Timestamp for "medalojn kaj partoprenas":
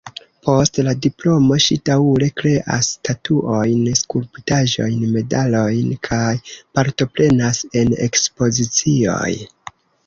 5.19-7.65